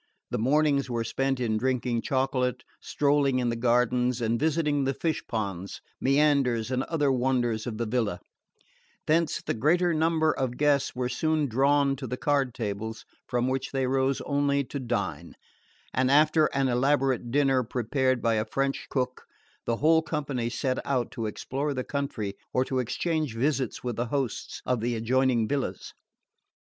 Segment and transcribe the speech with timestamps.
[0.31, 5.21] The mornings were spent in drinking chocolate, strolling in the gardens and visiting the fish
[5.27, 8.19] ponds, meanders and other wonders of the villa;
[9.05, 13.71] thence the greater number of guests were soon drawn to the card tables, from which
[13.73, 15.35] they rose only to dine;
[15.93, 19.27] and after an elaborate dinner prepared by a French cook
[19.67, 24.07] the whole company set out to explore the country or to exchange visits with the
[24.07, 25.93] hosts of the adjoining villas.